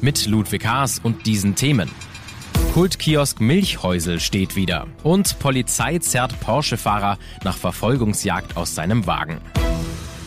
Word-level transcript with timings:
Mit 0.00 0.26
Ludwig 0.26 0.66
Haas 0.66 0.98
und 0.98 1.26
diesen 1.26 1.54
Themen. 1.54 1.90
Kultkiosk 2.74 3.40
Milchhäusel 3.40 4.20
steht 4.20 4.54
wieder 4.54 4.86
und 5.02 5.38
Polizei 5.38 5.98
zerrt 5.98 6.38
Porsche-Fahrer 6.40 7.18
nach 7.44 7.56
Verfolgungsjagd 7.56 8.56
aus 8.56 8.74
seinem 8.74 9.06
Wagen. 9.06 9.40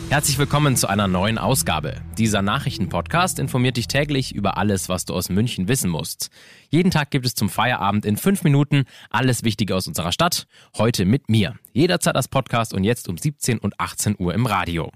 Herzlich 0.08 0.38
willkommen 0.38 0.74
zu 0.74 0.88
einer 0.88 1.06
neuen 1.06 1.38
Ausgabe. 1.38 2.00
Dieser 2.18 2.42
Nachrichtenpodcast 2.42 3.38
informiert 3.38 3.76
dich 3.76 3.86
täglich 3.86 4.34
über 4.34 4.58
alles, 4.58 4.88
was 4.88 5.04
du 5.04 5.14
aus 5.14 5.28
München 5.28 5.68
wissen 5.68 5.88
musst. 5.88 6.30
Jeden 6.68 6.90
Tag 6.90 7.12
gibt 7.12 7.24
es 7.24 7.36
zum 7.36 7.48
Feierabend 7.48 8.04
in 8.04 8.16
fünf 8.16 8.42
Minuten 8.42 8.86
alles 9.08 9.44
Wichtige 9.44 9.76
aus 9.76 9.86
unserer 9.86 10.10
Stadt. 10.10 10.48
Heute 10.76 11.04
mit 11.04 11.28
mir. 11.28 11.54
Jederzeit 11.72 12.16
als 12.16 12.26
Podcast 12.26 12.74
und 12.74 12.82
jetzt 12.82 13.08
um 13.08 13.16
17 13.16 13.58
und 13.58 13.78
18 13.78 14.16
Uhr 14.18 14.34
im 14.34 14.46
Radio. 14.46 14.90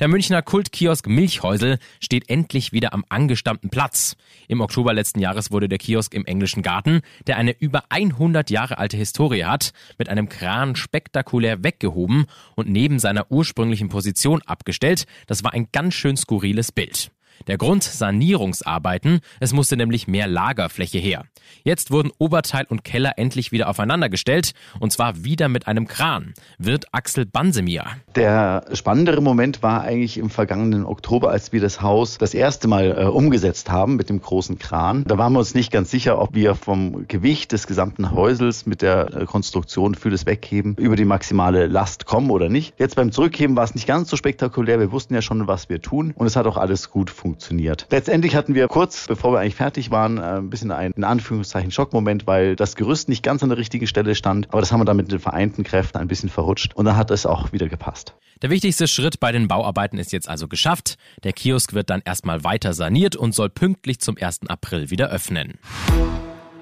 Der 0.00 0.08
Münchner 0.08 0.42
Kultkiosk 0.42 1.06
Milchhäusel 1.06 1.78
steht 2.00 2.28
endlich 2.28 2.72
wieder 2.72 2.92
am 2.92 3.04
angestammten 3.08 3.70
Platz. 3.70 4.16
Im 4.48 4.60
Oktober 4.60 4.92
letzten 4.92 5.20
Jahres 5.20 5.52
wurde 5.52 5.68
der 5.68 5.78
Kiosk 5.78 6.14
im 6.14 6.26
Englischen 6.26 6.62
Garten, 6.62 7.02
der 7.28 7.36
eine 7.36 7.52
über 7.52 7.84
100 7.90 8.50
Jahre 8.50 8.78
alte 8.78 8.96
Historie 8.96 9.44
hat, 9.44 9.72
mit 9.96 10.08
einem 10.08 10.28
Kran 10.28 10.74
spektakulär 10.74 11.62
weggehoben 11.62 12.26
und 12.56 12.68
neben 12.68 12.98
seiner 12.98 13.30
ursprünglichen 13.30 13.88
Position 13.88 14.42
abgestellt. 14.42 15.06
Das 15.28 15.44
war 15.44 15.52
ein 15.52 15.68
ganz 15.70 15.94
schön 15.94 16.16
skurriles 16.16 16.72
Bild. 16.72 17.12
Der 17.46 17.58
Grund 17.58 17.84
Sanierungsarbeiten, 17.84 19.20
es 19.38 19.52
musste 19.52 19.76
nämlich 19.76 20.08
mehr 20.08 20.26
Lagerfläche 20.26 20.96
her. 20.98 21.24
Jetzt 21.62 21.90
wurden 21.90 22.10
Oberteil 22.18 22.64
und 22.68 22.84
Keller 22.84 23.12
endlich 23.18 23.52
wieder 23.52 23.68
aufeinander 23.68 24.08
gestellt 24.08 24.52
und 24.80 24.92
zwar 24.92 25.24
wieder 25.24 25.48
mit 25.48 25.66
einem 25.66 25.86
Kran. 25.86 26.32
Wird 26.58 26.86
Axel 26.92 27.26
Bansemir. 27.26 27.84
Der 28.16 28.64
spannendere 28.72 29.20
Moment 29.20 29.62
war 29.62 29.82
eigentlich 29.82 30.16
im 30.16 30.30
vergangenen 30.30 30.86
Oktober, 30.86 31.30
als 31.30 31.52
wir 31.52 31.60
das 31.60 31.82
Haus 31.82 32.16
das 32.16 32.32
erste 32.32 32.66
Mal 32.66 32.96
äh, 32.98 33.04
umgesetzt 33.04 33.70
haben 33.70 33.96
mit 33.96 34.08
dem 34.08 34.22
großen 34.22 34.58
Kran. 34.58 35.04
Da 35.06 35.18
waren 35.18 35.34
wir 35.34 35.40
uns 35.40 35.54
nicht 35.54 35.70
ganz 35.70 35.90
sicher, 35.90 36.18
ob 36.20 36.34
wir 36.34 36.54
vom 36.54 37.06
Gewicht 37.08 37.52
des 37.52 37.66
gesamten 37.66 38.10
Häusels 38.10 38.64
mit 38.64 38.80
der 38.80 39.14
äh, 39.14 39.26
Konstruktion 39.26 39.94
für 39.94 40.08
das 40.08 40.24
Wegheben 40.24 40.76
über 40.78 40.96
die 40.96 41.04
maximale 41.04 41.66
Last 41.66 42.06
kommen 42.06 42.30
oder 42.30 42.48
nicht. 42.48 42.74
Jetzt 42.78 42.96
beim 42.96 43.12
Zurückheben 43.12 43.54
war 43.54 43.64
es 43.64 43.74
nicht 43.74 43.86
ganz 43.86 44.08
so 44.08 44.16
spektakulär. 44.16 44.80
Wir 44.80 44.92
wussten 44.92 45.14
ja 45.14 45.20
schon, 45.20 45.46
was 45.46 45.68
wir 45.68 45.82
tun 45.82 46.14
und 46.16 46.26
es 46.26 46.36
hat 46.36 46.46
auch 46.46 46.56
alles 46.56 46.90
gut 46.90 47.10
funktioniert 47.10 47.23
funktioniert. 47.24 47.86
Letztendlich 47.90 48.36
hatten 48.36 48.54
wir 48.54 48.68
kurz, 48.68 49.06
bevor 49.06 49.32
wir 49.32 49.40
eigentlich 49.40 49.54
fertig 49.54 49.90
waren, 49.90 50.18
äh, 50.18 50.36
ein 50.36 50.50
bisschen 50.50 50.70
einen 50.70 50.92
in 50.92 51.04
Anführungszeichen 51.04 51.70
Schockmoment, 51.70 52.26
weil 52.26 52.54
das 52.54 52.76
Gerüst 52.76 53.08
nicht 53.08 53.22
ganz 53.22 53.42
an 53.42 53.48
der 53.48 53.56
richtigen 53.56 53.86
Stelle 53.86 54.14
stand. 54.14 54.48
Aber 54.50 54.60
das 54.60 54.72
haben 54.72 54.80
wir 54.80 54.84
dann 54.84 54.98
mit 54.98 55.10
den 55.10 55.20
vereinten 55.20 55.64
Kräften 55.64 55.96
ein 55.96 56.06
bisschen 56.06 56.28
verrutscht 56.28 56.74
und 56.74 56.84
dann 56.84 56.98
hat 56.98 57.10
es 57.10 57.24
auch 57.24 57.52
wieder 57.52 57.68
gepasst. 57.68 58.14
Der 58.42 58.50
wichtigste 58.50 58.86
Schritt 58.88 59.20
bei 59.20 59.32
den 59.32 59.48
Bauarbeiten 59.48 59.98
ist 59.98 60.12
jetzt 60.12 60.28
also 60.28 60.48
geschafft. 60.48 60.98
Der 61.22 61.32
Kiosk 61.32 61.72
wird 61.72 61.88
dann 61.88 62.02
erstmal 62.04 62.44
weiter 62.44 62.74
saniert 62.74 63.16
und 63.16 63.34
soll 63.34 63.48
pünktlich 63.48 64.00
zum 64.00 64.18
1. 64.20 64.40
April 64.48 64.90
wieder 64.90 65.08
öffnen. 65.08 65.54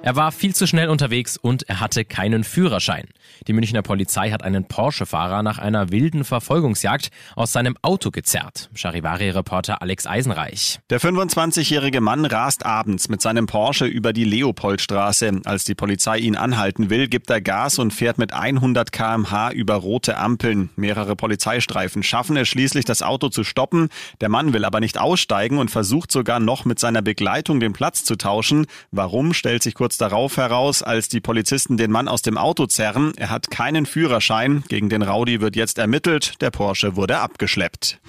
Er 0.04 0.16
war 0.16 0.32
viel 0.32 0.52
zu 0.52 0.66
schnell 0.66 0.88
unterwegs 0.88 1.36
und 1.36 1.68
er 1.68 1.78
hatte 1.78 2.04
keinen 2.04 2.42
Führerschein. 2.42 3.06
Die 3.46 3.52
Münchner 3.52 3.82
Polizei 3.82 4.32
hat 4.32 4.42
einen 4.42 4.64
Porsche-Fahrer 4.64 5.44
nach 5.44 5.58
einer 5.58 5.92
wilden 5.92 6.24
Verfolgungsjagd 6.24 7.10
aus 7.36 7.52
seinem 7.52 7.76
Auto 7.82 8.10
gezerrt. 8.10 8.68
Charivari-Reporter 8.74 9.80
Alex 9.80 10.08
Eisenreich. 10.08 10.80
Der 10.90 11.00
25-jährige 11.00 12.00
Mann 12.00 12.24
rast 12.24 12.66
abends 12.66 13.08
mit 13.08 13.22
seinem 13.22 13.46
Porsche 13.46 13.86
über 13.86 14.12
die 14.12 14.24
Leopoldstraße. 14.24 15.42
Als 15.44 15.64
die 15.64 15.76
Polizei 15.76 16.18
ihn 16.18 16.34
anhalten 16.34 16.90
will, 16.90 17.06
gibt 17.06 17.30
er 17.30 17.40
Gas 17.40 17.78
und 17.78 17.92
fährt 17.92 18.18
mit 18.18 18.32
100 18.32 18.90
kmh 18.90 19.52
über 19.52 19.76
rote 19.76 20.16
Ampeln. 20.16 20.70
Mehrere 20.74 21.14
Polizeistreifen 21.14 22.02
schaffen 22.02 22.36
es 22.36 22.48
schließlich, 22.48 22.84
das 22.84 23.02
Auto 23.02 23.28
zu 23.28 23.44
stoppen. 23.44 23.88
Der 24.20 24.28
Mann 24.28 24.52
will 24.52 24.64
aber 24.64 24.80
nicht 24.80 24.98
aussteigen 24.98 25.58
und 25.58 25.70
versucht 25.70 26.10
sogar 26.10 26.40
noch 26.40 26.64
mit 26.64 26.80
seiner 26.80 27.02
Begleitung 27.02 27.60
den 27.60 27.72
Platz 27.72 28.04
zu 28.04 28.16
tauschen. 28.16 28.66
Warum, 28.90 29.32
stellt 29.32 29.62
sich 29.62 29.74
kurz 29.76 29.91
kurz 29.92 29.98
darauf 29.98 30.38
heraus, 30.38 30.82
als 30.82 31.10
die 31.10 31.20
Polizisten 31.20 31.76
den 31.76 31.90
Mann 31.90 32.08
aus 32.08 32.22
dem 32.22 32.38
Auto 32.38 32.64
zerren. 32.64 33.12
Er 33.16 33.28
hat 33.28 33.50
keinen 33.50 33.84
Führerschein. 33.84 34.64
Gegen 34.68 34.88
den 34.88 35.02
Rowdy 35.02 35.42
wird 35.42 35.54
jetzt 35.54 35.76
ermittelt. 35.76 36.40
Der 36.40 36.50
Porsche 36.50 36.96
wurde 36.96 37.18
abgeschleppt. 37.18 38.00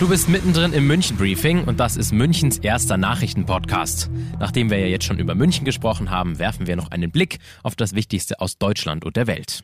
Du 0.00 0.08
bist 0.08 0.28
mittendrin 0.28 0.72
im 0.72 0.88
München 0.88 1.16
Briefing 1.16 1.62
und 1.64 1.78
das 1.78 1.96
ist 1.96 2.12
Münchens 2.12 2.58
erster 2.58 2.96
Nachrichtenpodcast. 2.96 4.10
Nachdem 4.40 4.68
wir 4.68 4.80
ja 4.80 4.86
jetzt 4.86 5.04
schon 5.04 5.20
über 5.20 5.36
München 5.36 5.64
gesprochen 5.64 6.10
haben, 6.10 6.40
werfen 6.40 6.66
wir 6.66 6.74
noch 6.74 6.90
einen 6.90 7.12
Blick 7.12 7.38
auf 7.62 7.76
das 7.76 7.94
Wichtigste 7.94 8.40
aus 8.40 8.58
Deutschland 8.58 9.04
und 9.04 9.14
der 9.14 9.28
Welt. 9.28 9.62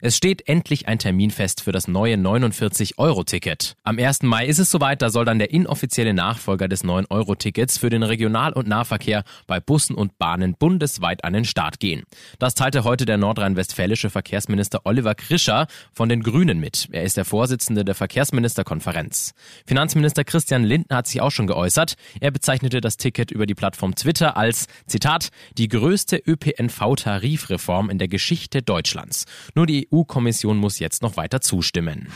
Es 0.00 0.16
steht 0.16 0.48
endlich 0.48 0.86
ein 0.86 0.98
Termin 0.98 1.30
fest 1.30 1.60
für 1.60 1.72
das 1.72 1.88
neue 1.88 2.14
49-Euro-Ticket. 2.14 3.76
Am 3.82 3.98
1. 3.98 4.22
Mai 4.22 4.46
ist 4.46 4.58
es 4.58 4.70
soweit, 4.70 5.02
da 5.02 5.10
soll 5.10 5.24
dann 5.24 5.38
der 5.38 5.50
inoffizielle 5.50 6.14
Nachfolger 6.14 6.68
des 6.68 6.84
9-Euro-Tickets 6.84 7.78
für 7.78 7.90
den 7.90 8.02
Regional- 8.02 8.52
und 8.52 8.68
Nahverkehr 8.68 9.24
bei 9.46 9.60
Bussen 9.60 9.96
und 9.96 10.16
Bahnen 10.18 10.54
bundesweit 10.58 11.24
an 11.24 11.32
den 11.32 11.44
Start 11.44 11.80
gehen. 11.80 12.04
Das 12.38 12.54
teilte 12.54 12.84
heute 12.84 13.06
der 13.06 13.16
nordrhein-westfälische 13.16 14.10
Verkehrsminister 14.10 14.82
Oliver 14.84 15.14
Krischer 15.14 15.66
von 15.92 16.08
den 16.08 16.22
Grünen 16.22 16.60
mit. 16.60 16.88
Er 16.92 17.02
ist 17.02 17.16
der 17.16 17.24
Vorsitzende 17.24 17.84
der 17.84 17.94
Verkehrsministerkonferenz. 17.94 19.34
Finanzminister 19.66 20.24
Christian 20.24 20.64
Lindner 20.64 20.98
hat 20.98 21.06
sich 21.06 21.20
auch 21.20 21.30
schon 21.30 21.46
geäußert. 21.46 21.94
Er 22.20 22.30
bezeichnete 22.30 22.80
das 22.80 22.96
Ticket 22.96 23.30
über 23.30 23.46
die 23.46 23.54
Plattform 23.54 23.94
Twitter 23.94 24.36
als, 24.36 24.66
Zitat, 24.86 25.28
die 25.56 25.68
größte 25.68 26.16
ÖPNV-Tarifreform 26.16 27.90
in 27.90 27.98
der 27.98 28.08
Geschichte 28.08 28.62
Deutschlands. 28.62 29.24
Nur 29.54 29.66
die 29.68 29.88
EU-Kommission 29.92 30.56
muss 30.56 30.80
jetzt 30.80 31.02
noch 31.02 31.16
weiter 31.16 31.40
zustimmen. 31.40 32.08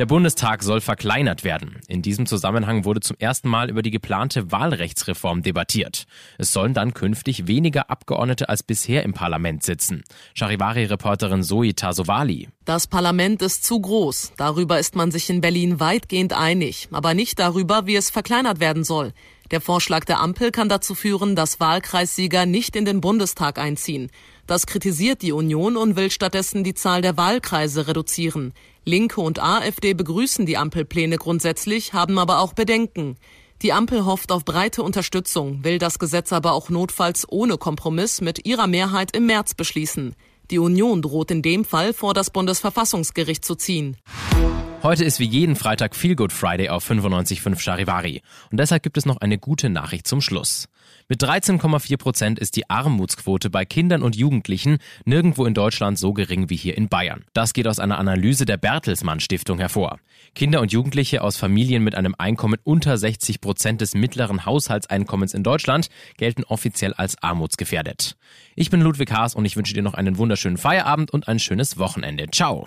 Der 0.00 0.06
Bundestag 0.06 0.62
soll 0.62 0.80
verkleinert 0.80 1.44
werden. 1.44 1.76
In 1.86 2.00
diesem 2.00 2.24
Zusammenhang 2.24 2.86
wurde 2.86 3.00
zum 3.00 3.18
ersten 3.18 3.50
Mal 3.50 3.68
über 3.68 3.82
die 3.82 3.90
geplante 3.90 4.50
Wahlrechtsreform 4.50 5.42
debattiert. 5.42 6.04
Es 6.38 6.54
sollen 6.54 6.72
dann 6.72 6.94
künftig 6.94 7.46
weniger 7.46 7.90
Abgeordnete 7.90 8.48
als 8.48 8.62
bisher 8.62 9.02
im 9.02 9.12
Parlament 9.12 9.62
sitzen. 9.62 10.02
Charivari-Reporterin 10.34 11.42
Zoe 11.42 11.74
Tasovali. 11.74 12.48
Das 12.64 12.86
Parlament 12.86 13.42
ist 13.42 13.64
zu 13.64 13.78
groß. 13.78 14.32
Darüber 14.38 14.78
ist 14.78 14.96
man 14.96 15.10
sich 15.10 15.28
in 15.28 15.42
Berlin 15.42 15.80
weitgehend 15.80 16.32
einig, 16.32 16.88
aber 16.92 17.12
nicht 17.12 17.38
darüber, 17.38 17.86
wie 17.86 17.96
es 17.96 18.08
verkleinert 18.08 18.58
werden 18.58 18.84
soll. 18.84 19.12
Der 19.50 19.60
Vorschlag 19.60 20.04
der 20.04 20.20
Ampel 20.20 20.52
kann 20.52 20.68
dazu 20.68 20.94
führen, 20.94 21.34
dass 21.34 21.58
Wahlkreissieger 21.58 22.46
nicht 22.46 22.76
in 22.76 22.84
den 22.84 23.00
Bundestag 23.00 23.58
einziehen. 23.58 24.10
Das 24.46 24.66
kritisiert 24.66 25.22
die 25.22 25.32
Union 25.32 25.76
und 25.76 25.96
will 25.96 26.10
stattdessen 26.10 26.62
die 26.62 26.74
Zahl 26.74 27.02
der 27.02 27.16
Wahlkreise 27.16 27.88
reduzieren. 27.88 28.52
Linke 28.84 29.20
und 29.20 29.42
AfD 29.42 29.94
begrüßen 29.94 30.46
die 30.46 30.56
Ampelpläne 30.56 31.16
grundsätzlich, 31.16 31.92
haben 31.92 32.18
aber 32.18 32.38
auch 32.38 32.52
Bedenken. 32.52 33.16
Die 33.62 33.72
Ampel 33.72 34.06
hofft 34.06 34.30
auf 34.32 34.44
breite 34.44 34.82
Unterstützung, 34.82 35.64
will 35.64 35.78
das 35.78 35.98
Gesetz 35.98 36.32
aber 36.32 36.52
auch 36.52 36.70
notfalls 36.70 37.26
ohne 37.28 37.58
Kompromiss 37.58 38.20
mit 38.20 38.46
ihrer 38.46 38.68
Mehrheit 38.68 39.14
im 39.16 39.26
März 39.26 39.54
beschließen. 39.54 40.14
Die 40.50 40.58
Union 40.58 41.02
droht 41.02 41.30
in 41.30 41.42
dem 41.42 41.64
Fall 41.64 41.92
vor 41.92 42.14
das 42.14 42.30
Bundesverfassungsgericht 42.30 43.44
zu 43.44 43.56
ziehen. 43.56 43.96
Heute 44.82 45.04
ist 45.04 45.20
wie 45.20 45.26
jeden 45.26 45.56
Freitag 45.56 45.94
Feel 45.94 46.16
Good 46.16 46.32
Friday 46.32 46.70
auf 46.70 46.90
95.5 46.90 47.60
Charivari. 47.60 48.22
Und 48.50 48.58
deshalb 48.58 48.82
gibt 48.82 48.96
es 48.96 49.04
noch 49.04 49.18
eine 49.18 49.36
gute 49.36 49.68
Nachricht 49.68 50.06
zum 50.06 50.22
Schluss. 50.22 50.68
Mit 51.06 51.22
13,4 51.22 51.98
Prozent 51.98 52.38
ist 52.38 52.56
die 52.56 52.70
Armutsquote 52.70 53.50
bei 53.50 53.66
Kindern 53.66 54.02
und 54.02 54.16
Jugendlichen 54.16 54.78
nirgendwo 55.04 55.44
in 55.44 55.52
Deutschland 55.52 55.98
so 55.98 56.14
gering 56.14 56.48
wie 56.48 56.56
hier 56.56 56.78
in 56.78 56.88
Bayern. 56.88 57.26
Das 57.34 57.52
geht 57.52 57.68
aus 57.68 57.78
einer 57.78 57.98
Analyse 57.98 58.46
der 58.46 58.56
Bertelsmann 58.56 59.20
Stiftung 59.20 59.58
hervor. 59.58 59.98
Kinder 60.34 60.62
und 60.62 60.72
Jugendliche 60.72 61.22
aus 61.22 61.36
Familien 61.36 61.84
mit 61.84 61.94
einem 61.94 62.14
Einkommen 62.16 62.58
unter 62.64 62.96
60 62.96 63.42
Prozent 63.42 63.82
des 63.82 63.94
mittleren 63.94 64.46
Haushaltseinkommens 64.46 65.34
in 65.34 65.42
Deutschland 65.42 65.88
gelten 66.16 66.44
offiziell 66.44 66.94
als 66.94 67.22
armutsgefährdet. 67.22 68.16
Ich 68.56 68.70
bin 68.70 68.80
Ludwig 68.80 69.12
Haas 69.12 69.34
und 69.34 69.44
ich 69.44 69.58
wünsche 69.58 69.74
dir 69.74 69.82
noch 69.82 69.94
einen 69.94 70.16
wunderschönen 70.16 70.56
Feierabend 70.56 71.10
und 71.10 71.28
ein 71.28 71.38
schönes 71.38 71.76
Wochenende. 71.76 72.28
Ciao. 72.30 72.66